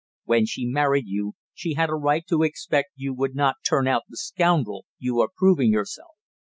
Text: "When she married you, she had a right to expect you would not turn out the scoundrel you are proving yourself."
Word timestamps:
"When 0.25 0.47
she 0.47 0.65
married 0.65 1.05
you, 1.05 1.33
she 1.53 1.75
had 1.75 1.89
a 1.89 1.93
right 1.93 2.25
to 2.25 2.41
expect 2.41 2.89
you 2.95 3.13
would 3.13 3.35
not 3.35 3.57
turn 3.63 3.87
out 3.87 4.01
the 4.09 4.17
scoundrel 4.17 4.87
you 4.97 5.21
are 5.21 5.29
proving 5.37 5.71
yourself." 5.71 6.15